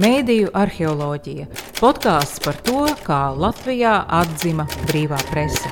[0.00, 1.44] Mēdīju arheoloģija-
[1.82, 5.68] podkāsts par to, kā Latvijā atzima brīvā prese.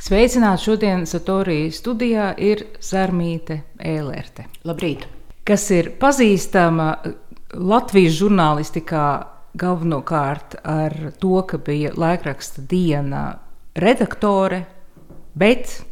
[0.00, 4.46] Sveicināti šodien Satorijas studijā ir Zarmīte Ēlerte.
[4.64, 5.04] Labrīt!
[5.44, 6.94] Kas ir pazīstama
[7.52, 9.06] Latvijas žurnālistikā
[9.54, 13.34] galvenokārt ar to, ka bija laikraksta diena
[13.76, 14.64] redaktore,
[15.38, 15.82] bet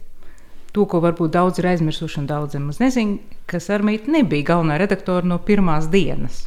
[0.73, 5.29] to, ko varbūt daudz ir aizmirsuši un daudziem maz nezina, ka Sarmīte nebija galvenā redaktore
[5.29, 6.47] no pirmās dienas.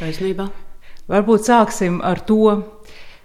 [0.00, 0.50] Taisnība.
[1.10, 2.60] Varbūt sāksim ar to.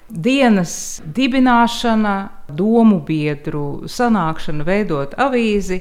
[0.05, 2.13] Dienas dibināšana,
[2.53, 5.79] domu biedru sanākšana, veidot avīzi,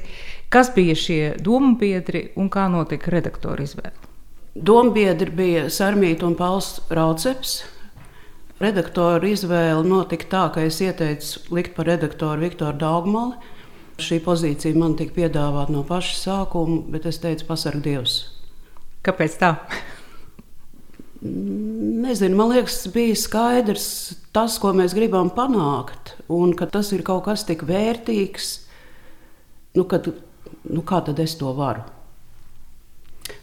[0.49, 3.93] kas bija šie domu biedri un kā notika redaktora izvēle.
[4.55, 7.59] Dombiedri bija Sarmīta un Pauls Rauceps.
[8.55, 13.35] Redaktora izvēle notika tā, ka es ieteicu likt par redaktoru Viktoru Daugmali.
[13.99, 18.15] Šī pozīcija man tika piedāvāta no paša sākuma, bet es teicu, pasarg Dievs.
[19.03, 19.51] Kāpēc tā?
[21.25, 23.87] Nezinu, man liekas, bija skaidrs
[24.35, 28.51] tas, ko mēs gribam panākt, un ka tas ir kaut kas tik vērtīgs,
[29.75, 30.11] nu, kad,
[30.71, 31.83] nu kā tad es to varu?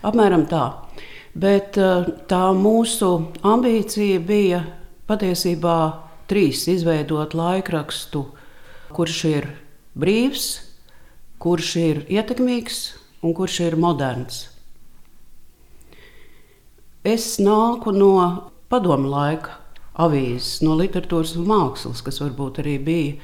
[0.05, 0.66] Apmēram tā.
[1.33, 3.08] Bet eh, tā mūsu
[3.48, 4.62] ambīcija bija
[5.12, 5.77] patiesībā
[6.28, 8.24] trīs- izveidot laikrakstu,
[8.96, 9.48] kurš ir
[9.98, 10.46] brīvs,
[11.38, 12.78] kurš ir ietekmīgs
[13.22, 14.48] un kurš ir moderns.
[17.05, 18.14] Es nāku no
[18.70, 19.58] padomu laika
[19.98, 23.16] avīzes, no literatūras un mākslas, kas varbūt arī bija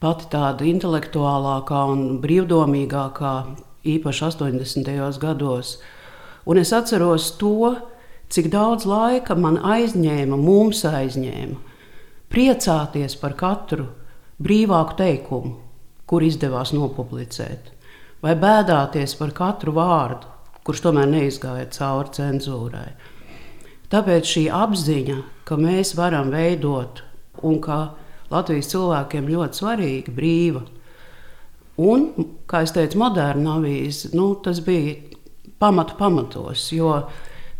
[0.00, 3.34] pati tāda intelektuālākā un brīvdomīgākā
[3.84, 5.18] īpaši 80.
[5.18, 5.76] gados.
[6.46, 7.74] Un es atceros to,
[8.32, 11.58] cik daudz laika man aizņēma, mums aizņēma,
[12.32, 13.86] priecāties par katru
[14.42, 15.54] brīvāku teikumu,
[16.08, 17.72] kur izdevās nopublicēt,
[18.24, 20.28] vai bēdāties par katru vārdu,
[20.64, 22.90] kurš tomēr neizgāja cauri cenzūrai.
[23.92, 27.02] Tāpēc šī apziņa, ka mēs varam veidot
[27.44, 27.82] un ka
[28.32, 30.62] Latvijas cilvēkiem ļoti svarīga brīva
[31.80, 32.10] Un,
[32.46, 34.98] kā jau teicu, moderna avīze, nu, tas bija
[35.62, 36.66] pamatu pamatos.
[36.74, 36.98] Jo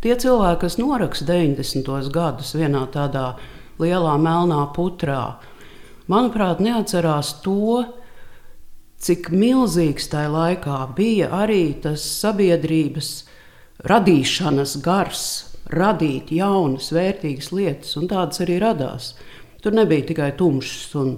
[0.03, 2.11] tie cilvēki, kas noraksta 90.
[2.13, 3.33] gadus vienā tādā
[3.81, 5.37] lielā melnā putrā,
[6.11, 7.83] manuprāt, neatcerās to,
[9.03, 13.13] cik milzīgs tajā laikā bija arī tas sabiedrības
[13.83, 15.23] radīšanas gars,
[15.73, 19.13] radīt jaunas, vērtīgas lietas, un tādas arī radās.
[19.63, 21.15] Tur nebija tikai tumšs un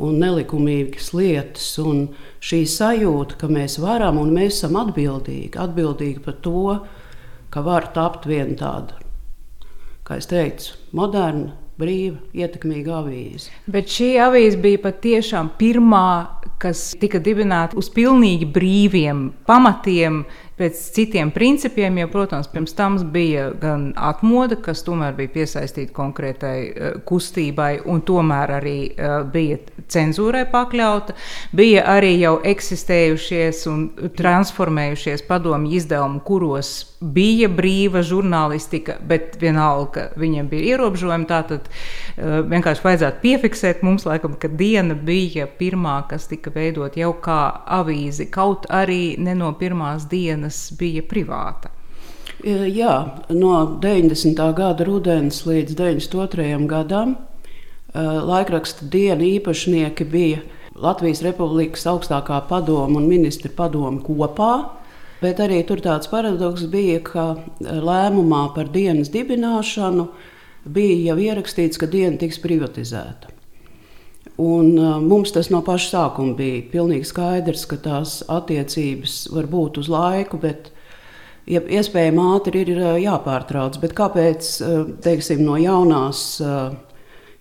[0.00, 1.66] un nelikumīgas lietas.
[1.82, 2.06] Un
[2.42, 6.64] šī sajūta, ka mēs varam un mēs esam atbildīgi, atbildīgi par to,
[7.52, 9.00] ka var tapt viena tāda,
[10.06, 11.52] kā es teicu, moderna,
[11.82, 13.50] brīva, ietekmīga avīze.
[13.70, 16.06] Bet šī avīze bija patiešām pirmā,
[16.62, 20.22] kas tika dibināta uz pilnīgi brīviem pamatiem,
[20.60, 26.56] pēc citiem principiem, jo, protams, pirms tam bija gan atmoda, kas tomēr bija piesaistīta konkrētai
[26.68, 29.58] uh, kustībai, un tomēr arī uh, bija
[29.90, 31.16] cenzūrai pakļauta.
[31.56, 33.84] Bija arī jau eksistējušies un
[34.20, 41.28] transformējušies padomju izdevumi, kuros bija brīva žurnālistika, bet vienalga viņiem bija ierobežojumi.
[41.30, 47.12] Tātad uh, vienkārši vajadzētu piefiksēt mums, laikam, ka diena bija pirmā, kas tika veidot jau
[47.24, 47.42] kā
[47.80, 51.74] avīzi, kaut arī ne no pirmās dienas bija privāta.
[52.42, 52.94] Jā,
[53.30, 53.52] no
[53.82, 54.40] 90.
[54.56, 56.56] gada rudens līdz 92.
[56.66, 57.14] gadam
[57.94, 60.40] laikraksta diena īpašnieki bija
[60.74, 64.52] Latvijas Republikas augstākā padoma un ministra padoma kopā.
[65.22, 67.26] Bet arī tur tāds paradoks bija, ka
[67.62, 70.08] lēmumā par dienas dibināšanu
[70.64, 73.30] bija jau ierakstīts, ka diena tiks privatizēta.
[74.40, 79.82] Un, uh, mums tas no paša sākuma bija pilnīgi skaidrs, ka tās attiecības var būt
[79.82, 80.70] uz laiku, bet
[81.46, 83.76] ja, iespējami ātri ir uh, jāpārtrauc.
[83.82, 84.48] Bet kāpēc
[85.04, 86.40] teiksim, no jaunās,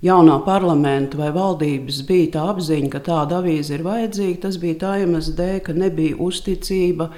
[0.03, 4.41] jaunā parlamenta vai valdības bija tā apziņa, ka tāda avīze ir vajadzīga?
[4.49, 7.11] Tas bija tā iemesla dēļ, ka nebija uzticība.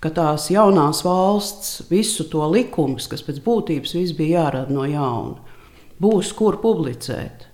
[0.00, 5.38] Ka tās jaunās valsts visu to likumus, kas pēc būtības bija jārada no jauna,
[6.02, 7.46] būs kur publicēt.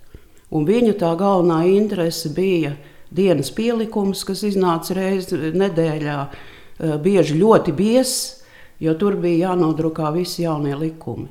[0.52, 2.74] Un viņa tā galvenā interese bija
[3.14, 8.42] dienas pielikums, kas iznāca reizes nedēļā, eh, bieži ļoti biezs,
[8.80, 11.28] jo tur bija jānodrukā visi jaunie likumi.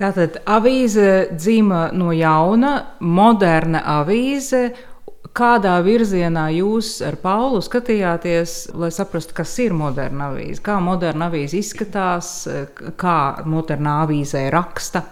[0.00, 2.70] Tātad avīze dzima no jauna,
[3.00, 4.70] moderna avīze.
[5.30, 10.58] Kādā virzienā jūs ar Paulu skatījāties, lai saprastu, kas ir moderna avīze?
[10.66, 12.32] Kā moderna avīze izskatās,
[12.98, 15.04] kā modernā avīzē raksta?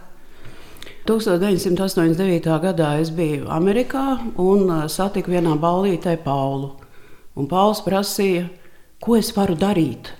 [1.09, 2.50] 1989.
[2.61, 6.75] gadā es biju Amerikā un uh, satiku vienā ballītē Paulu.
[7.38, 8.49] Un Pauls prasīja,
[9.00, 10.11] ko es varu darīt,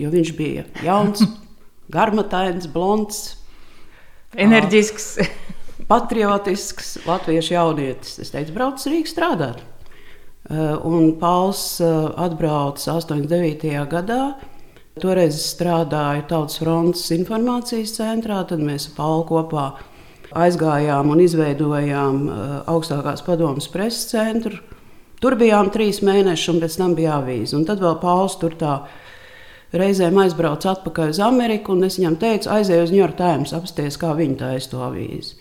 [0.00, 1.26] jo viņš bija jauns,
[1.96, 3.34] garmatains, blonds,
[4.38, 5.18] enerģisks,
[5.88, 8.18] patriotisks latviešu jaunietis.
[8.22, 9.64] Es teicu, brauc Rīgas strādāt.
[10.48, 13.74] Uh, un Pauls atbrauca 89.
[13.90, 14.22] gadā.
[14.98, 19.66] Toreiz strādāju Tautas frontes informācijas centrā, tad mēs ar Paulu kopā
[20.36, 24.58] aizgājām un izveidojām uh, augstākās padomas preses centru.
[25.18, 27.56] Tur bijām trīs mēnešus, un pēc tam bija avīze.
[27.58, 28.74] Un tad vēl Pauls tur tā
[29.74, 33.98] reizēm aizbrauca atpakaļ uz Ameriku, un es viņam teicu, aizej uz New York Times, apsties,
[34.00, 35.34] kā viņi taisa to avīzi.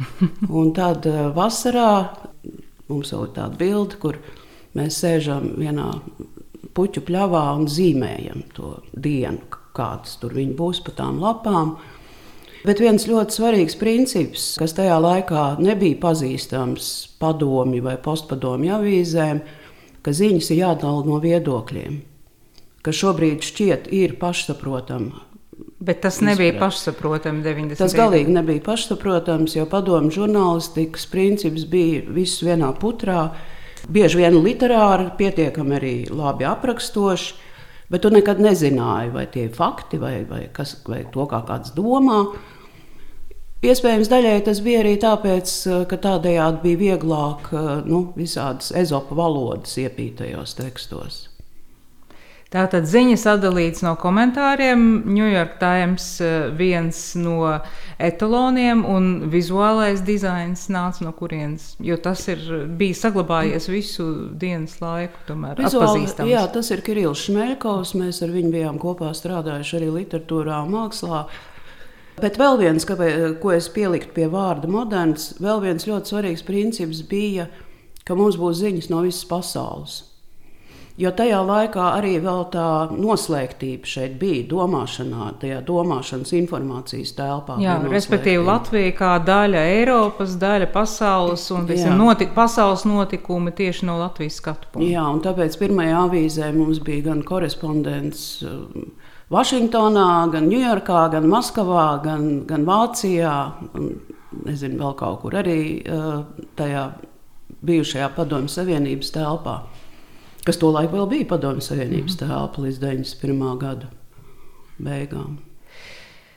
[0.58, 1.92] un tad uh, vasarā
[2.88, 4.18] mums ir tāda bilde, kur
[4.76, 5.88] mēs sēžam vienā
[6.76, 9.42] puķu pļavā un zīmējam to dienu,
[9.76, 11.76] kādas tur būs pa tām lapām.
[12.62, 19.42] Bet viens ļoti svarīgs princips, kas tajā laikā nebija pazīstams padomju vai postpadomju avīzēm,
[20.02, 21.98] ka ziņas ir jādala no viedokļiem,
[22.86, 25.31] kas šobrīd šķiet ir pašsaprotama.
[25.82, 27.80] Bet tas nebija pašsaprotami 90.
[27.80, 33.32] Tas galīgi nebija pašsaprotams, jo padomju žurnālistikas princips bija viss vienā putrā.
[33.90, 37.34] Bieži vien literāri, pietiekami arī labi aprakstoši,
[37.90, 41.74] bet tu nekad nezināji, vai tie ir fakti vai, vai, kas, vai to kā kāds
[41.74, 42.20] domā.
[43.62, 49.18] Iespējams, daļai tas bija arī tāpēc, eh, ka tādējādi bija vieglāk eh, nu, visādas ezopa
[49.18, 51.20] valodas iepītajos tekstos.
[52.52, 54.80] Tātad ziņas atdalīts no komentāriem.
[55.08, 57.38] New York Times eh, viens no
[57.96, 62.42] etaloniem un vizuālais dizains nāca no kurienes, jo tas ir
[62.76, 65.22] bijis saglabājies visu dienas laiku.
[65.30, 67.94] Tomēr, Vizuāli, jā, tas ir Kirillis Šmeļkovs.
[68.02, 71.24] Mēs ar viņu bijām kopā strādājuši arī literatūrā mākslā.
[72.20, 73.00] Bet vēl viens, ka,
[73.40, 77.48] ko es pieliktu pie vārda moderns, vēl viens ļoti svarīgs princips bija,
[78.04, 80.02] ka mums būs ziņas no visas pasaules.
[81.00, 82.16] Jo tajā laikā arī
[82.52, 87.56] tā noslēgtība šeit bija domāšanā, tajā domāšanas informācijas telpā.
[87.62, 93.96] Jā, respektīvi Latvija kā daļa Eiropas, daļa pasaules un visam notik, pasaules notikumi tieši no
[94.02, 94.90] Latvijas skatu punkta.
[94.90, 98.26] Jā, un tāpēc pirmajā avīzē mums bija gan korespondents.
[98.44, 98.90] Uh,
[99.32, 103.32] Vašingtonā, gan Ņujorkā, gan Maskavā, gan, gan Vācijā,
[103.78, 103.94] un
[104.44, 105.60] nezinu, vēl kaut kur arī
[106.58, 106.82] tajā
[107.64, 109.62] bijušajā Padomju Savienības telpā,
[110.46, 113.48] kas tolaik vēl bija Padomju Savienības telpa līdz 91.
[113.62, 113.90] gada
[114.82, 115.40] beigām.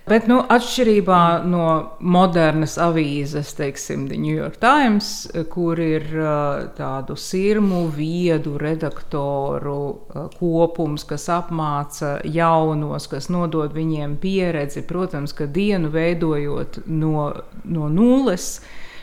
[0.05, 1.19] Bet, nu, atšķirībā
[1.49, 1.63] no
[2.05, 5.07] modernas avīzes, teiksim, The New York Times,
[5.49, 14.19] kur ir uh, tādu sirmu, viedu redaktoru uh, kopums, kas apmāca jaunos, kas nodod viņiem
[14.21, 17.31] pieredzi, protams, ka dienu veidojot no,
[17.65, 18.59] no nulles.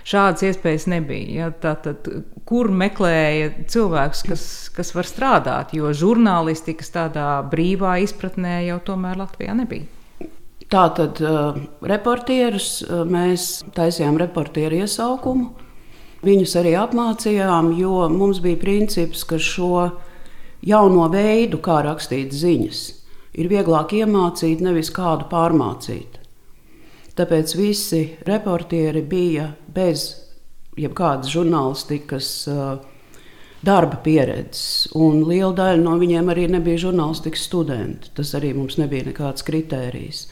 [0.08, 1.30] Šādas iespējas nebija.
[1.36, 1.48] Ja?
[1.62, 2.08] Tātad,
[2.48, 4.44] kur meklēja cilvēks, kas,
[4.74, 9.86] kas var strādāt, jo žurnālistikas tādā brīvā izpratnē jau tomēr Latvijā nebija.
[10.72, 15.50] Tātad uh, reportierus uh, mēs taisījām reportieru iesaukumu.
[16.22, 19.90] Viņus arī apmācījām, jo mums bija princips, ka šo
[20.62, 22.82] jauno veidu, kā rakstīt ziņas,
[23.42, 26.21] ir vieglāk iemācīt, nevis kādu pārmācīt.
[27.18, 30.06] Tāpēc visi reportieri bija bez
[30.80, 32.78] jebkādas žurnālistikas uh,
[33.62, 38.10] darba pieredzes, un liela daļa no viņiem arī nebija žurnālistikas studenti.
[38.16, 40.26] Tas arī mums nebija nekāds kritērijs.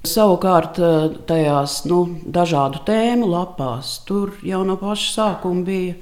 [0.00, 5.94] Savukārt, eh, tajās nu, dažādu tēmu lapās, tur jau no paša sākuma bija,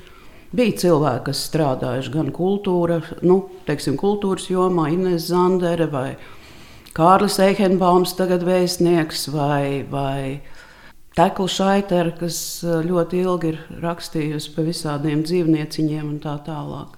[0.55, 6.17] bija cilvēki, kas strādājuši gan kultūra, nu, teiksim, kultūras jomā, Inês Zandere vai
[6.99, 10.41] Kārlis Eihenbaums, tagad vēstnieks, vai, vai
[11.15, 16.97] Tekla Šaitera, kas eh, ļoti ilgi ir rakstījusi par visādiem dzīvnieciņiem un tā tālāk.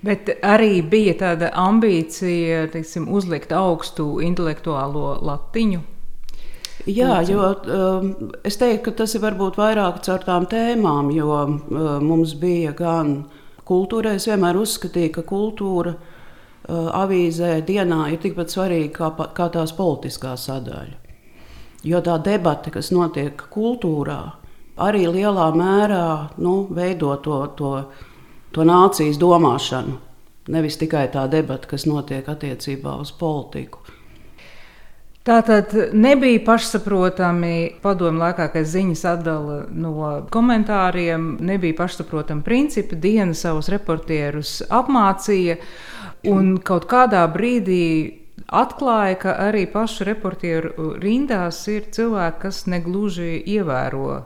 [0.00, 5.84] Bet arī bija tāda ambīcija teiksim, uzlikt augstu intelektuālo latiņu.
[6.88, 8.10] Jā, jo um,
[8.48, 11.56] es teiktu, ka tas ir varbūt vairāk caur tām tēmām, jo um,
[12.00, 13.16] mums bija gan
[13.68, 14.16] kultūra.
[14.16, 16.12] Es vienmēr uzskatīju, ka kultūra uh,
[16.72, 21.04] avīzē dienā ir tikpat svarīga kā, kā tās politiskā sadaļa.
[21.86, 24.20] Jo tā debata, kas notiek kultūrā,
[24.82, 26.06] arī lielā mērā
[26.42, 27.72] nu, veido to, to
[28.56, 29.98] to nācijas domāšanu.
[30.54, 33.82] Nevis tikai tā debata, kas notiek attiecībā uz politiku.
[35.26, 42.96] Tā tad nebija pašsaprotami padomu laikā, ka ziņas atdala no komentāriem, nebija pašsaprotami principi.
[43.02, 45.58] Diena savus reportierus apmācīja,
[46.30, 47.86] un kaut kādā brīdī
[48.46, 54.24] atklāja, ka arī pašu reportieru rindās ir cilvēki, kas negluži ievēro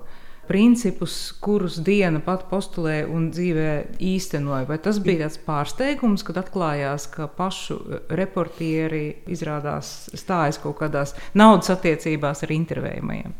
[0.50, 4.66] principus, kurus diena pat postulē un dzīvē īstenoja.
[4.66, 7.78] Vai tas bija tāds pārsteigums, kad atklājās, ka pašu
[8.18, 13.36] reportieri izrādās stājas kaut kādās naudas attiecībās ar intervējumiem?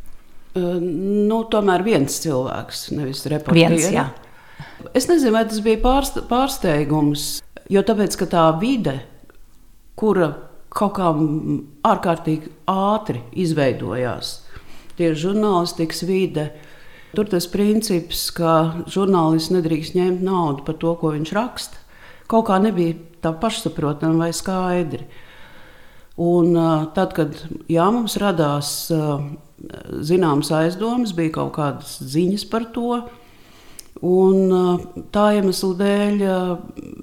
[0.50, 0.79] Uh,
[1.31, 3.90] nu, tomēr viens cilvēks, nevis reportieris.
[4.95, 7.40] Es nezinu, vai tas bija pārst pārsteigums,
[7.71, 9.00] jo tāpēc, tā vide,
[9.99, 10.33] kura
[10.71, 11.11] kaut kā
[11.90, 14.35] ārkārtīgi ātri izveidojās,
[14.99, 16.50] tie žurnālistikas vide,
[17.17, 21.83] tur tas princips, ka žurnālists nedrīkst ņemt naudu par to, ko viņš raksta,
[22.31, 25.05] kaut kā nebija tā pašsaprotama vai skaidri.
[26.21, 26.52] Un,
[26.95, 27.37] tad, kad
[27.71, 28.90] jā, mums radās
[30.05, 33.00] zināmas aizdomas, bija kaut kādas ziņas par to,
[34.00, 34.52] Un,
[35.12, 36.23] tā iemesla dēļ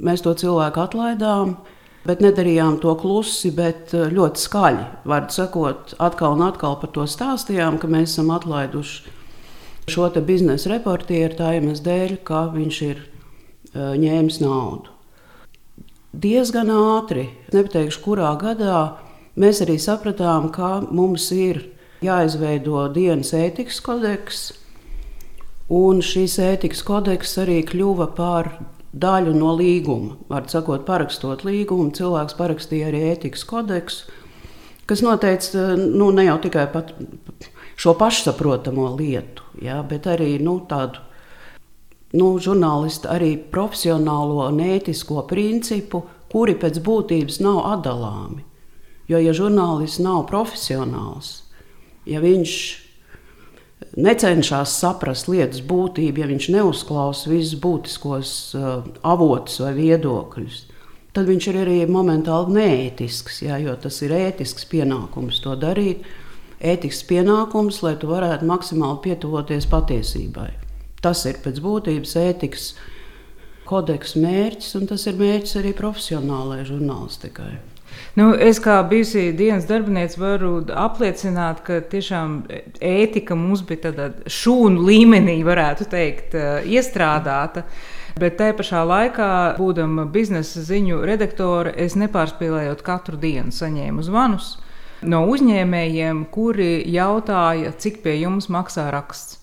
[0.02, 1.52] mēs to cilvēku atlaidām,
[2.08, 4.88] bet nedarījām to klusi, bet ļoti skaļi.
[5.06, 9.14] Vārdu sakot, atkal un atkal par to stāstījām, ka mēs esam atlaiduši
[9.88, 13.04] šo biznesa reportieru tā iemesla dēļ, ka viņš ir
[13.78, 14.92] ņēmis naudu.
[16.18, 18.98] Diezgan ātri, nepateikšu, kurā gadā,
[19.38, 21.62] mēs arī sapratām, ka mums ir
[22.02, 24.48] jāizveido dienas ētikas kodeks
[25.68, 28.54] Un šīs ētikas kodeks arī kļuva par
[28.96, 30.16] daļu no līguma.
[30.32, 34.08] Var sakot, parakstot līgumu, cilvēks parakstīja arī ētikas kodeksu,
[34.88, 36.70] kas noteica nu, ne jau tikai
[37.78, 41.04] šo pašsaprotamo lietu, ja, bet arī nu, tādu
[42.16, 48.44] nu, žurnālistu, arī profesionālo un ētisko principu, kuri pēc būtības nav atdalāmi.
[49.08, 51.42] Jo, ja žurnālists nav profesionāls,
[52.08, 52.56] ja viņš
[53.98, 60.62] necenšas saprast lietas būtību, ja viņš neuzklausa visus būtiskos uh, avotus vai viedokļus,
[61.18, 66.06] tad viņš ir arī momentāli neētisks, jā, jo tas ir ētisks pienākums to darīt.
[66.58, 70.50] Ētisks pienākums, lai tu varētu maksimāli pietuvoties patiesībai.
[71.06, 72.72] Tas ir pēc būtības ētikas
[73.70, 77.52] kodeksa mērķis, un tas ir mērķis arī profesionālajai žurnālistikai.
[78.18, 82.40] Nu, es kā bijusī dienas darbiniece varu apliecināt, ka tiešām
[82.82, 87.64] ētika mums bija tādā šūnu līmenī, varētu teikt, eh, iestrādāta.
[88.18, 94.56] Bet tajā pašā laikā, būdama biznesa ziņu redaktore, es nepārspīlējot katru dienu saņēmu zvanus
[95.02, 99.38] no uzņēmējiem, kuri jautāja, cik pie jums maksā raksts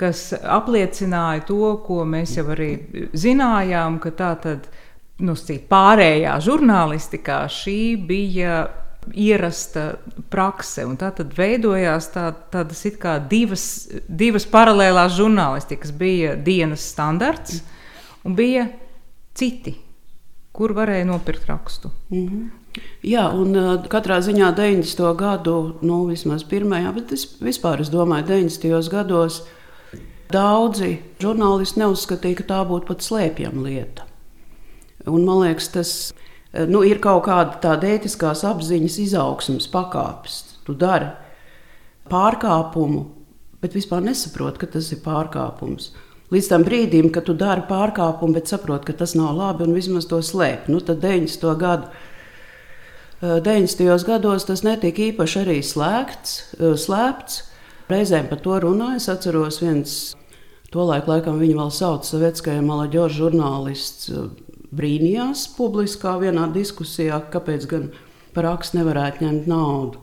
[0.00, 2.70] kas apliecināja to, ko mēs jau arī
[3.12, 4.70] zinājām, ka tā tad
[5.20, 5.34] nu,
[5.70, 8.60] pārējā žurnālistikā šī bija
[9.16, 9.94] ierasta
[10.30, 10.84] prakse.
[11.00, 12.84] Tā tad veidojās tā, tādas
[13.30, 13.64] divas,
[14.08, 15.92] divas paralēlās žurnālistikas.
[15.96, 17.62] Bija dienas standarts
[18.24, 18.68] un bija
[19.34, 19.76] citi,
[20.52, 21.90] kur varēja nopirkt rakstu.
[22.10, 22.48] Mm -hmm.
[23.02, 25.16] Jā, un uh, katrā ziņā 90.
[25.18, 28.90] gadu, nu, vismaz pirmajā, bet es vispār es domāju, 90.
[28.90, 29.42] gados
[30.30, 34.09] daudzi žurnālisti neuzskatīja, ka tā būtu pat slēpjama lieta.
[35.08, 35.92] Un, man liekas, tas
[36.52, 40.42] eh, nu, ir kaut kāda tāda ētiskās apziņas izaugsmas pakāpes.
[40.66, 41.08] Tu dari
[42.10, 43.06] pārkāpumu,
[43.62, 45.92] bet vispār nesaproti, ka tas ir pārkāpums.
[46.30, 50.06] Līdz tam brīdim, kad tu dari pārkāpumu, bet saproti, ka tas nav labi un vismaz
[50.10, 50.68] to slēp.
[50.70, 51.56] Nu, tad 90.
[51.58, 51.90] gadu.
[53.20, 53.84] 90.
[53.84, 57.42] Eh, gados tas netika īpaši arī slēgts, eh, slēpts.
[57.90, 58.96] Reizēm par to runāju.
[58.96, 60.14] Es atceros, viens
[60.70, 64.12] tolaik, laikam, viņu vēl sauc Savetskajā Malaģoža žurnālists
[64.76, 67.90] brīnījās publiskā vienā diskusijā, kāpēc gan
[68.34, 70.00] par aksu nevarētu ņemt naudu.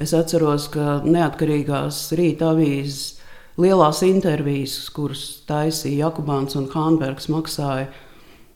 [0.00, 3.20] Es atceros, ka neatkarīgās rīta avīzes
[3.60, 7.90] lielās intervijas, kuras taisīja Jakubāns un Hānbergs, maksāja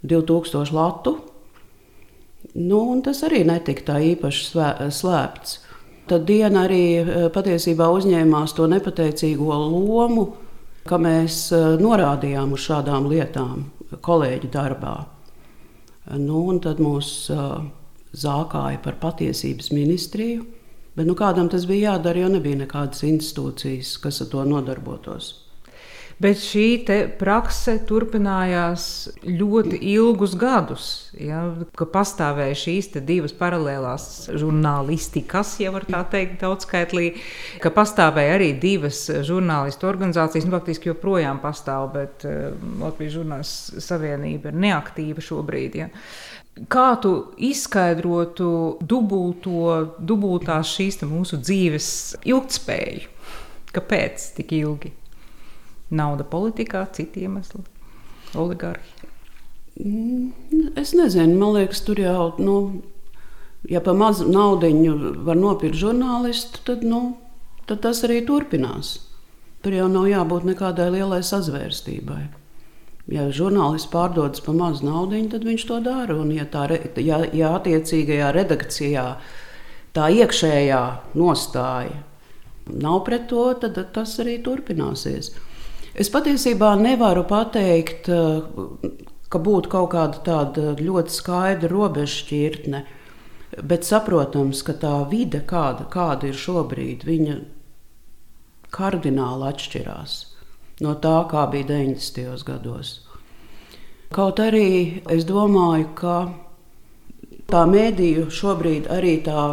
[0.07, 1.19] 2000 latu.
[2.57, 4.47] Nu, tas arī netika tā īpaši
[4.95, 5.59] slēpts.
[6.07, 10.29] Tad diena arī eh, patiesībā uzņēmās to nepateicīgo lomu,
[10.87, 13.67] ka mēs eh, norādījām uz šādām lietām
[14.07, 14.97] kolēģi darbā.
[16.15, 17.09] Nu, tad mūs
[18.17, 20.45] zākāja par patiesības ministriju.
[20.97, 25.46] Bet nu, kādam tas bija jādara, jo nebija nekādas institūcijas, kas ar to nodarbotos.
[26.17, 26.79] Bet šī
[27.21, 28.87] prakse turpinājās
[29.29, 30.87] ļoti ilgus gadus.
[31.13, 31.43] Ja,
[31.77, 37.11] pastāvēja šīs divas paralēlās žurnālistikas, ja tā teikt, daudzskaitlī,
[37.61, 40.49] ka pastāvēja arī divas žurnālistu organizācijas.
[40.49, 45.81] Nu, faktiski joprojām pastāv, bet uh, Latvijas žurnālistu savienība ir neaktīva šobrīd.
[45.85, 45.93] Ja.
[46.73, 51.91] Kā tu izskaidrotu dubulto, dubultās šīs mūsu dzīves
[52.25, 53.13] ilgspēju?
[53.77, 54.97] Kāpēc tik ilgi?
[55.91, 57.63] Nauda politikā, citi iemesli,
[58.35, 59.11] oligarhi.
[59.77, 62.57] Mm, es nezinu, man liekas, tur jau nu,
[63.69, 64.69] Ja pa mazu naudu
[65.27, 67.17] var nopirkt žurnālistu, tad, nu,
[67.67, 68.99] tad tas arī turpinās.
[69.63, 72.21] Tur jau nav jābūt nekādai lielai sazvērstībai.
[73.11, 76.15] Ja žurnālists pārdodas par mazu naudu, tad viņš to dara.
[76.15, 76.69] Un, ja, tā,
[77.03, 79.07] ja, ja attiecīgajā redakcijā
[79.97, 80.83] tā iekšējā
[81.19, 82.05] nostāja
[82.67, 85.33] nav pret to, tad tas arī turpināsies.
[85.97, 88.11] Es patiesībā nevaru pateikt,
[89.33, 92.83] ka būtu kaut kāda tāda ļoti skaidra robežšķirtne,
[93.65, 97.37] bet saprotams, ka tā vide, kāda, kāda ir šobrīd, viņa
[98.77, 100.17] kardināli atšķirās
[100.85, 102.45] no tā, kā bija 90.
[102.45, 102.93] gados.
[104.13, 106.17] Kaut arī es domāju, ka
[107.51, 109.47] tā mēdīju šobrīd arī tā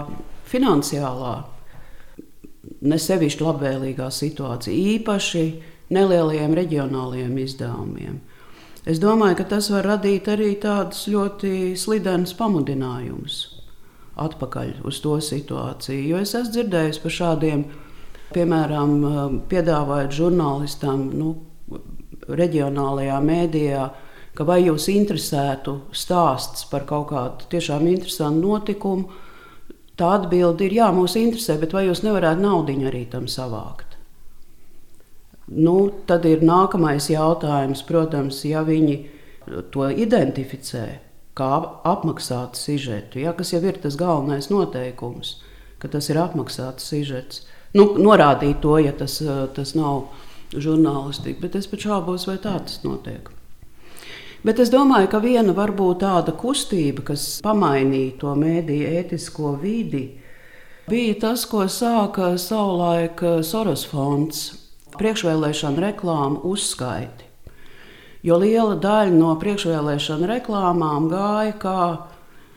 [0.52, 1.36] finansiālā,
[2.84, 5.46] nesevišķi labvēlīgā situācija, īpaši
[5.94, 8.20] nelielajiem reģionālajiem izdevumiem.
[8.90, 13.40] Es domāju, ka tas var radīt arī tādus ļoti slidenus pamudinājumus
[14.20, 16.02] atpakaļ uz to situāciju.
[16.12, 17.64] Jo es esmu dzirdējis par šādiem
[18.34, 18.94] Piemēram,
[19.50, 21.34] piedāvājot žurnālistam nu,
[22.26, 23.84] reģionālajā mēdījā,
[24.34, 29.20] ka vai jūs interesētu stāsts par kaut kādu tiešām interesantu notikumu,
[30.00, 33.93] tā atbilde ir jā, mūs interesē, bet vai jūs nevarētu naudu arī tam savākt?
[35.54, 38.96] Nu, tad ir nākamais jautājums, protams, ja viņi
[39.74, 40.86] to identificē
[41.38, 41.50] kā
[41.90, 45.36] apmaksātu sižetu, ja, kas jau ir tas galvenais noteikums,
[45.82, 47.44] ka tas ir apmaksāts sižets
[47.78, 50.08] nu, norādīt to, ja tas, eh, tas nav
[50.54, 51.42] žurnālistika.
[51.42, 53.30] Bet es pat šaubos, vai tā tas notiek.
[54.44, 60.20] Bet es domāju, ka viena varbūt tāda kustība, kas pamainīja to mēdīju ētisko vidi,
[60.90, 64.63] bija tas, ko sāka savulaik eh, Soros fonds
[65.00, 67.30] priekšvēlēšana reklāmu uzskaiti.
[68.24, 71.80] Jo liela daļa no priekšvēlēšana reklāmām gāja kā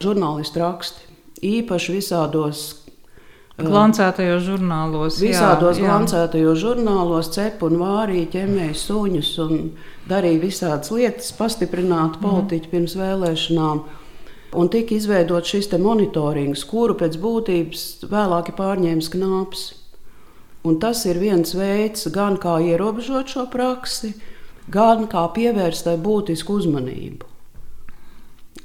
[0.02, 1.14] žurnālistu raksti.
[1.46, 2.66] Īpaši visādos
[3.56, 5.16] Glancētajos žurnālos.
[5.22, 9.62] Visādos jā, glancētajos žurnālos cep un vārīja ķemēja suņus un
[10.10, 12.26] darīja visādas lietas, pastiprinātu mhm.
[12.26, 12.72] politiķu mm.
[12.74, 13.80] pirms vēlēšanām.
[14.56, 19.64] Un tika izveidots šis monitorings, kuru pēc būtības vēlāk ir pārņēmis knāps.
[20.66, 24.14] Un tas ir viens veids, gan kā ierobežot šo praksi,
[24.72, 27.32] gan kā pievērst tai būtisku uzmanību.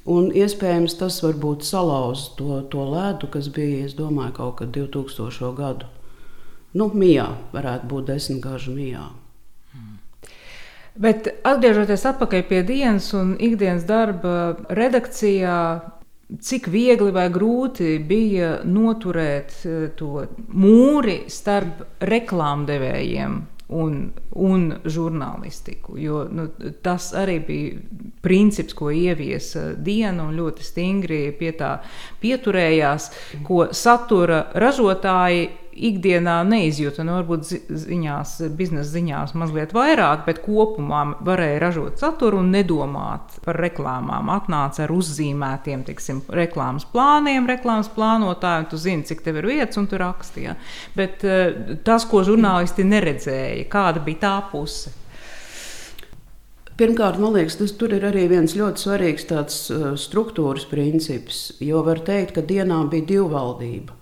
[0.10, 5.52] Un iespējams tas varbūt salauza to, to ledu, kas bija, es domāju, kaut kad 2000.
[5.58, 5.90] gadu.
[6.74, 9.10] Nu, mijā varētu būt desmitgažu mijā.
[11.02, 15.60] Bet atgriežoties atpakaļ pie dienas un ikdienas darba redakcijā,
[16.40, 23.42] cik viegli vai grūti bija noturēt eh, to mūri starp reklāmdevējiem
[23.72, 25.96] un, un žurnālistiku.
[26.00, 26.48] Jo, nu,
[26.84, 31.78] tas arī bija princips, ko ieviesa diena un ļoti stingri pie tā
[32.22, 33.10] pieturējās,
[33.48, 37.04] ko satura ražotāji ikdienā neizjūta.
[37.08, 37.48] Nu, varbūt
[37.84, 44.32] ziņās, biznesa ziņās mazliet vairāk, bet kopumā varēja ražot saturu un nedomāt par reklāmām.
[44.34, 48.70] Atnāca ar uzzīmētiem tiksim, reklāmas plāniem, reklāmas plānotājiem.
[48.72, 50.58] Tu zini, cik tev ir vietas un tu rakstīji.
[50.98, 54.98] Bet uh, tas, ko žurnālisti neredzēja, kāda bija tā puse.
[56.82, 62.02] Pirmkārt, man liekas, tas ir arī viens ļoti svarīgs tāds uh, struktūras princips, jo var
[62.08, 64.01] teikt, ka dienā bija divvaldība.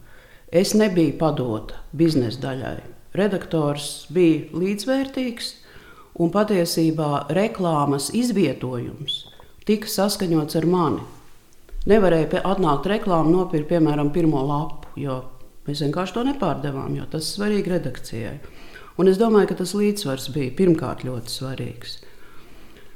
[0.52, 2.78] Es nebiju padota biznesa daļai.
[3.14, 5.52] Redaktors bija līdzvērtīgs,
[6.20, 9.24] un patiesībā reklāmas izvietojums
[9.70, 11.04] tika saskaņots ar mani.
[11.90, 15.22] Nevarēja atnākt reklāmu, nopirkt, piemēram, pirmo lapu, jo
[15.68, 18.36] mēs vienkārši to nepārdevām, jo tas ir svarīgi redakcijai.
[19.00, 22.00] Un es domāju, ka tas līdzsvars bija pirmkārt ļoti svarīgs.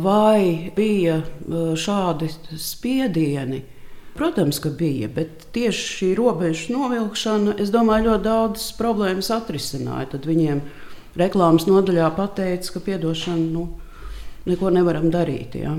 [0.04, 2.28] Vai bija uh, šādi
[2.60, 3.62] spiedieni?
[4.13, 10.12] Protams, ka bija, bet tieši šī robežu novilkšana, es domāju, ļoti daudz problēmas atrisināja.
[10.12, 10.62] Tad viņiem
[11.17, 13.65] reklāmas nodaļā pateica, ka piedošana, nu,
[14.45, 15.58] neko nevaram darīt.
[15.58, 15.73] Ja?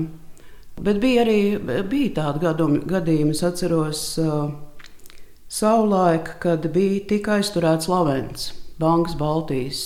[0.75, 1.39] Bet bija arī
[1.87, 4.49] bija tādi gadumi, gadījumi, es atceros, uh,
[5.47, 9.85] savulaik, kad bija tika aizturēts Lavens, Bankas Baltijas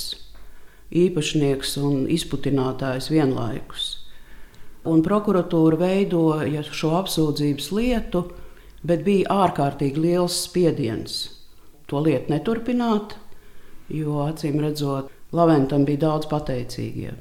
[0.89, 3.98] īpašnieks un izputinātājs vienlaikus.
[4.89, 8.23] Un prokuratūra veidoja šo apsūdzības lietu,
[8.81, 11.19] bet bija ārkārtīgi liels spiediens
[11.89, 13.15] to lietu neturpināt,
[13.89, 17.11] jo acīm redzot, Laventam bija daudz pateicīgie.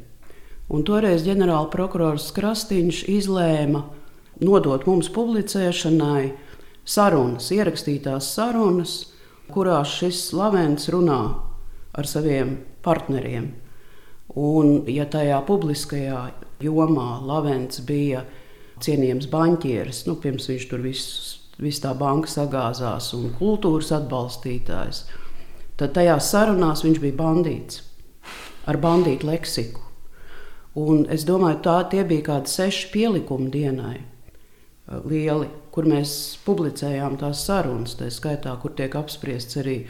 [0.73, 3.83] Un toreiz ģenerāla prokurors Krastīņš izlēma
[4.45, 6.31] nodot mums publicēšanai
[6.89, 8.95] sarunas, ierakstītās sarunas,
[9.53, 11.21] kurās šis Lavens runā
[11.93, 13.51] ar saviem partneriem.
[14.41, 16.23] Un, ja tajā publiskajā
[16.63, 18.25] jomā Lavens bija
[18.83, 25.05] cienījams banķieris, nu, pirms viņš tur viss tā banka sagāzās un kultūras atbalstītājs,
[25.79, 27.83] tad tajās sarunās viņš bija bandīts
[28.69, 29.85] ar bandītu leksiku.
[30.79, 37.19] Un es domāju, tā tie bija kādi seši pielikumi dienai, eh, lieli, kur mēs publicējām
[37.19, 39.87] tās sarunas, tā skaitā, kur tiek apspriests arī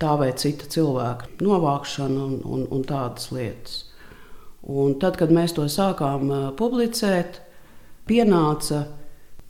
[0.00, 3.83] tā vai cita cilvēka novākšana un, un, un tādas lietas.
[4.64, 7.40] Un tad, kad mēs to sākām publicēt,
[8.08, 8.86] pienāca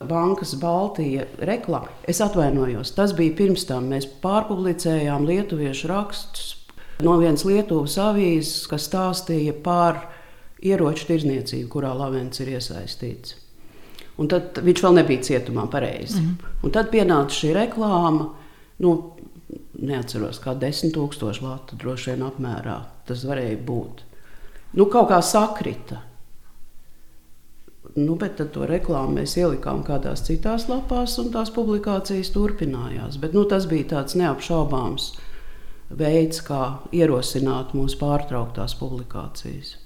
[0.04, 1.92] Bankas Baltija reklāma.
[2.10, 3.86] Es atvainojos, tas bija pirms tam.
[3.92, 6.50] Mēs pārpublicējām lietuviešu rakstus
[7.04, 10.04] no vienas Lietuvas avīzes, kas stāstīja par
[10.64, 13.36] ieroču tirzniecību, kurā Lavens ir iesaistīts.
[14.18, 16.20] Un tad viņš vēl nebija cietumā pareizi.
[16.20, 16.56] Mm -hmm.
[16.62, 18.28] Un tad pienāca šī reklāma.
[18.78, 19.12] Nu,
[19.78, 24.02] neatceros, kā 10,000 latu droši vien apmērā tas varēja būt
[24.74, 26.00] nu, kaut kā sakrita.
[27.94, 33.20] Nu, bet to reklāmu mēs ielikām kādās citās lapās, un tās publikācijas turpinājās.
[33.22, 35.12] Bet, nu, tas bija tāds neapšaubāms
[35.94, 36.62] veids, kā
[36.96, 39.76] ierosināt mūsu pārtrauktās publikācijas.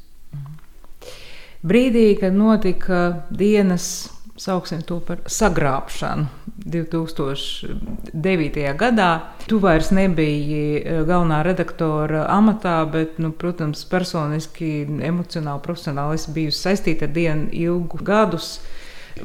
[1.68, 6.37] Brīdī, kad notika dienas sauksim to par sagrābšanu.
[6.64, 8.76] 2009.
[8.78, 16.26] gadā tu vairs nebiji e, galvenā redaktora amatā, bet, nu, protams, personiski, emocionāli, profesionāli es
[16.34, 18.58] biju saistīta ar dienu ilgu gadus.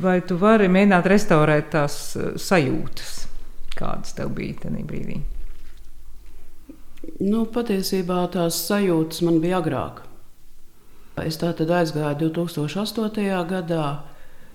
[0.02, 3.28] Vai tu vari mēģināt restaurēt tās e, sajūtas,
[3.78, 5.22] kādas tev bija tajā brīdī?
[7.20, 9.96] Nu, patiesībā tās sajūtas man bija agrāk.
[11.22, 13.28] Es tā tad aizgāju 2008.
[13.50, 13.88] gadā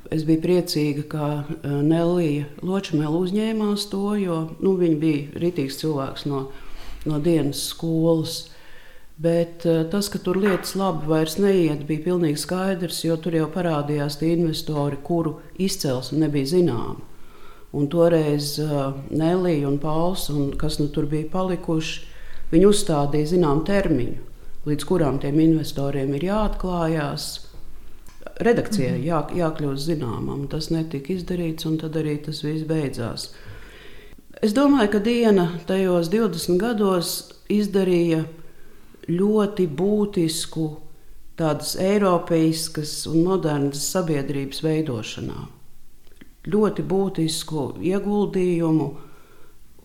[0.08, 6.24] Es biju priecīga, ka eh, Nelija Ločmēla uzņēmās to, jo nu, viņa bija rītīgs cilvēks
[6.30, 6.46] no,
[7.04, 8.38] no dienas skolas.
[9.20, 13.50] Bet eh, tas, ka tur lietas labi vairs neiet, bija pilnīgi skaidrs, jo tur jau
[13.52, 17.04] parādījās tie investori, kuru izcelsme nebija zināma.
[17.76, 21.98] Un toreiz uh, Nelija un Pauls, un kas nu tur bija palikuši,
[22.48, 24.22] viņi uzstādīja zinām termiņu,
[24.64, 27.26] līdz kurām tiem investoriem ir jāatklājās
[28.44, 30.46] redakcijai jā, jākļūst zināmam.
[30.50, 33.30] Tas netika izdarīts, un tad arī tas viss beidzās.
[34.42, 37.14] Es domāju, ka Diena tajos 20 gados
[37.50, 38.22] izdarīja
[39.08, 40.68] ļoti būtisku
[41.38, 45.46] tādas eiropeiskas un modernas sabiedrības veidošanā.
[46.48, 48.88] Ļoti būtisku ieguldījumu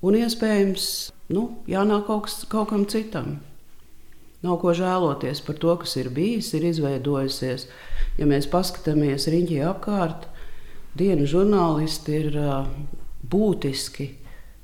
[0.03, 0.85] un iespējams
[1.33, 3.37] nu, jānāk kaut, kaut kam citam.
[4.43, 7.69] Nav ko žēloties par to, kas ir bijis, ir izveidojusies.
[8.19, 10.27] Ja mēs paskatāmies riņķī apkārt,
[10.99, 12.35] dienas žurnālisti ir
[13.31, 14.09] būtiski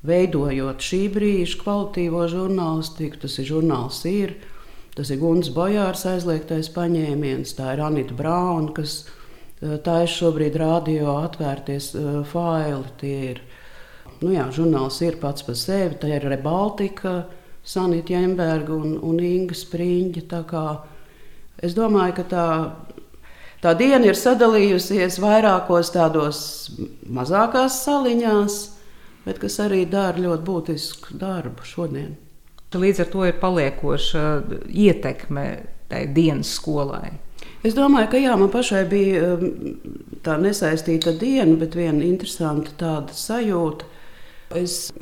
[0.06, 3.22] veidojot šī brīža kvalitīvo žurnālistiku.
[3.24, 4.36] Tas ir žurnāls ir,
[5.00, 9.06] tas ir Guns Bojārs aizliegtais paņēmiens, tā ir Anita Brauna, kas
[9.64, 11.94] ir šobrīd radio atvērties
[12.32, 12.96] faili.
[13.00, 13.44] Tie ir,
[14.20, 17.22] nu jā, žurnāls ir pats par sevi, tā ir Rebaltika
[17.70, 20.64] Sanita Jemberga un, un Inga Spriņģa.
[21.62, 22.48] Es domāju, ka tā,
[23.62, 26.40] tā diena ir sadalījusies vairākos tādos
[27.06, 28.58] mazākās saliņās,
[29.28, 32.16] bet kas arī dara ļoti būtisku darbu šodien.
[32.74, 34.26] Līdz ar to ir paliekoša
[34.70, 35.46] ietekme
[35.90, 37.18] tai dienas skolai.
[37.66, 39.78] Es domāju, ka jā, man pašai bija um,
[40.24, 43.88] tā nesaistīta diena, bet viena interesanta tāda sajūta.
[44.58, 44.94] Es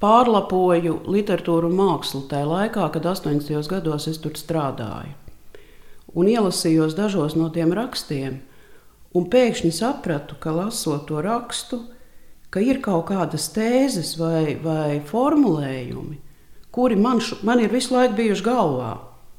[0.00, 3.68] pārlapoju literatūru un mākslu tajā laikā, kad 80.
[3.68, 5.12] gados es tur strādāju.
[6.16, 8.40] Un ielasījos dažos no tiem rakstiem,
[9.14, 11.84] un pēkšņi sapratu, ka lasot to rakstu,
[12.50, 16.18] ka ir kaut kādas tēzes vai, vai formulējumi,
[16.74, 18.94] kuri man, š, man ir visu laiku bijuši galvā.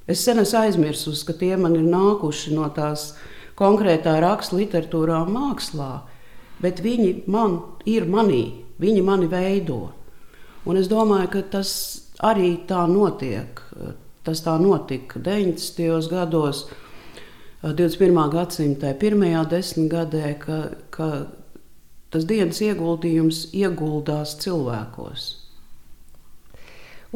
[0.07, 3.11] Es sen esmu aizmirsus, ka tie man ir nākuši no tās
[3.59, 5.91] konkrētā raksta literatūrā mākslā,
[6.63, 8.43] bet viņi man ir manī,
[8.79, 9.89] viņi mani veido.
[10.65, 11.71] Un es domāju, ka tas
[12.21, 13.61] arī tā notiek.
[14.21, 16.09] Tas tā notika 90.
[16.11, 16.67] gados,
[17.65, 18.19] 21.
[18.33, 20.57] gadsimta pirmajā desmitgadē, ka,
[20.93, 21.09] ka
[22.13, 25.29] tas dienas ieguldījums ieguldās cilvēkos.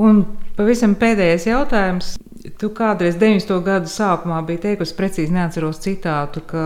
[0.02, 0.26] Un
[0.58, 2.16] pavisam pēdējais jautājums.
[2.60, 3.52] Tu kādreiz 90.
[3.66, 6.66] gadu sākumā biji teikusi, precīzi neatceros citātu, ka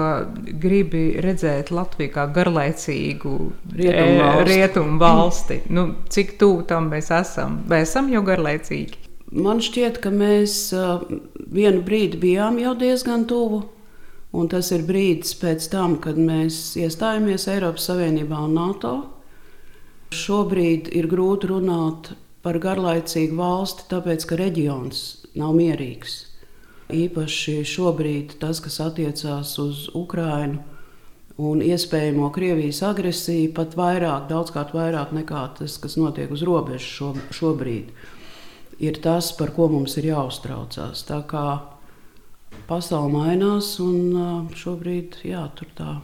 [0.60, 3.36] gribi redzēt Latviju kā garlaicīgu
[3.80, 4.48] rietumu valsti.
[4.50, 5.60] Rietumu valsti.
[5.72, 7.62] Nu, cik tuvu tam mēs esam?
[7.70, 9.06] Vai esam jau garlaicīgi?
[9.40, 10.58] Man šķiet, ka mēs
[11.54, 13.62] vienu brīdi bijām jau diezgan tuvu.
[14.36, 18.96] Un tas ir brīdis pēc tam, kad mēs iestājāmies Eiropas Savienībā un NATO.
[20.14, 22.12] Šobrīd ir grūti runāt
[22.46, 25.02] par garlaicīgu valsti, tāpēc ka reģions
[25.38, 26.24] nav mierīgs.
[26.90, 30.64] Īpaši šobrīd tas, kas attiecās uz Ukrajinu
[31.40, 37.14] un iespējamo Krievijas agresiju pat vairāk, daudzkārt vairāk nekā tas, kas notiek uz robežas šo,
[37.36, 37.94] šobrīd,
[38.82, 41.06] ir tas, par ko mums ir jāuztraucās.
[41.08, 41.46] Tā kā
[42.68, 45.96] pasaule mainās, un šobrīd jā, tur tā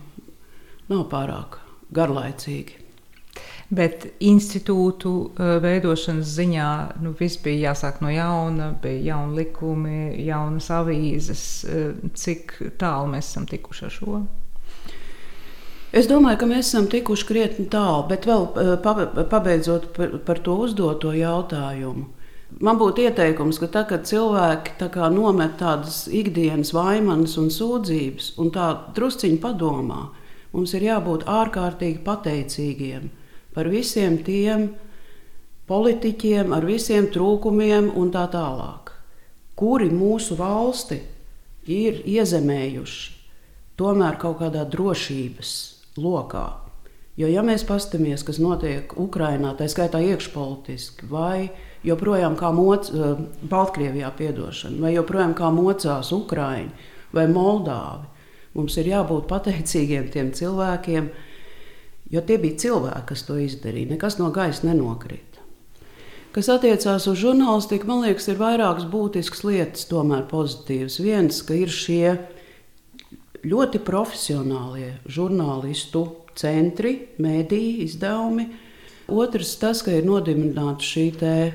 [0.91, 1.59] nav pārāk
[1.95, 2.85] garlaicīgi.
[3.74, 5.12] Bet institūtu
[5.63, 6.69] veidošanas ziņā
[7.02, 11.45] nu, viss bija jāsāk no jauna, bija jauni likumi, jaunas avīzes.
[12.13, 14.19] Cik tālu mēs esam tikuši ar šo?
[15.95, 18.45] Es domāju, ka mēs esam tikuši krietni tālu, bet vēl
[19.32, 22.12] pabeidzot par, par to uzdoto jautājumu.
[22.62, 28.52] Man būtu ieteikums, ka tad, kad cilvēki tā nomet tādas ikdienas vainas un sūdzības, un
[28.54, 30.04] tā drusciņi padomā,
[30.54, 33.10] mums ir jābūt ārkārtīgi pateicīgiem
[33.55, 34.69] par visiem tiem
[35.69, 38.91] politiķiem, ar visiem trūkumiem un tā tālāk,
[39.57, 40.99] kuri mūsu valsti
[41.71, 43.15] ir iezemējuši
[43.79, 45.51] tomēr kaut kādā drošības
[45.99, 46.45] lokā.
[47.15, 51.47] Jo, ja mēs paskatāmies, kas notiek Ukrajinā, tā skaitā iekšpolitiski, vai
[51.87, 53.15] joprojām kā moc, eh,
[53.47, 56.71] Baltkrievijā, piedošana, vai joprojām kā mocās Ukraiņi
[57.13, 58.05] vai Moldāvi,
[58.53, 61.09] mums ir jābūt pateicīgiem tiem cilvēkiem,
[62.13, 63.95] Jo tie bija cilvēki, kas to izdarīja.
[63.95, 65.41] Nekas no gaisa nenokrita.
[66.35, 70.99] Kas attiecās uz žurnālistiku, man liekas, ir vairākas būtiskas lietas, tomēr pozitīvas.
[70.99, 72.17] Viens, ka ir šie
[73.47, 76.03] ļoti profesionālie žurnālistu
[76.35, 78.49] centri, mēdīju izdevumi.
[79.15, 81.07] Otrs, tas, ka ir nodibināta šī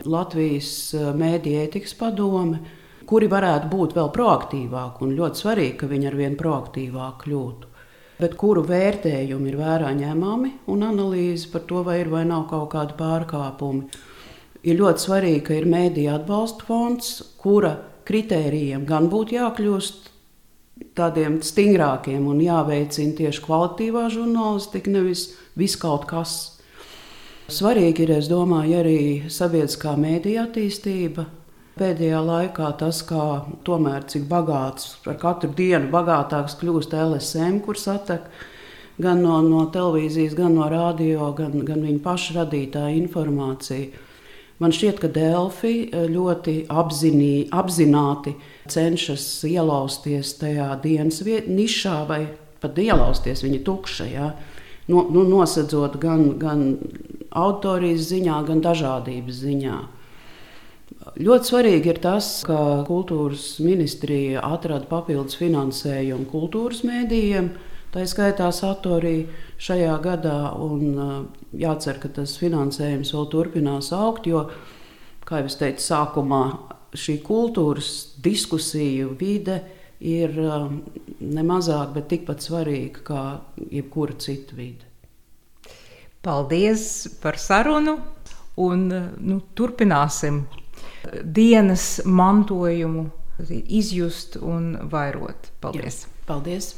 [0.06, 2.62] Latvijas eh, mēdīja ētikas padome,
[3.10, 7.69] kuri varētu būt vēl proaktīvāki, un ļoti svarīgi, ka viņi ar vien proaktīvāk kļūtu
[8.20, 12.70] bet kuru vērtējumi ir vērā ņemami un analīze par to, vai ir vai nav kaut
[12.74, 13.88] kādi pārkāpumi.
[14.68, 17.78] Ir ļoti svarīgi, ka ir mēdīja atbalsta fonds, kura
[18.09, 20.11] kritērijiem gan būtu jākļūst
[20.96, 26.38] tādiem stingrākiem un jāveicina tieši kvalitīvā žurnālistika, nevis viskaut kas.
[27.50, 29.00] Svarīgi ir, es domāju, arī
[29.33, 31.26] sabiedriskā mēdīja attīstība,
[31.81, 33.25] Pēdējā laikā tas, kā
[33.64, 38.27] tomēr cik bagāts, ar katru dienu bagātāks kļūst LSM, kur satek
[39.01, 43.88] gan no, no televīzijas, gan no radio, gan, gan viņa paša radītā informācija.
[44.61, 48.35] Man šķiet, ka Delfi ļoti apzinī, apzināti
[48.69, 52.27] cenšas ielausties tajā dienas nišā, vai
[52.61, 54.27] pat ielausties viņa tukšajā,
[54.93, 56.66] no, nu, nosedzot gan, gan
[57.31, 59.79] autorijas ziņā, gan dažādības ziņā.
[61.00, 67.48] Ļoti svarīgi ir tas, ka kultūras ministrija atrada papildus finansējumu kultūras mēdījiem.
[67.90, 69.24] Tā skaitā satorī
[69.58, 74.44] šajā gadā, un jācer, ka tas finansējums vēl turpinās augt, jo,
[75.26, 76.42] kā jau teicu, sākumā
[76.92, 79.58] šī kultūras diskusiju vide
[80.04, 80.36] ir
[81.20, 83.24] nemazāk, bet tikpat svarīga kā
[83.72, 84.84] jebkura cita vide.
[86.20, 86.84] Paldies
[87.22, 87.96] par sarunu,
[88.60, 90.44] un nu, turpināsim
[91.24, 93.08] dienas mantojumu
[93.48, 95.52] izjust un vairot.
[95.60, 96.04] Paldies!
[96.04, 96.74] Jā, paldies!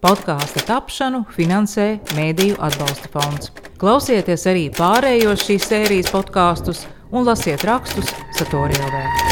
[0.00, 3.50] Podkāstu tapšanu finansē Mēdīju atbalsta fonds.
[3.80, 9.29] Klausieties arī pārējos šīs sērijas podkāstus un lasiet rakstus Satorijā.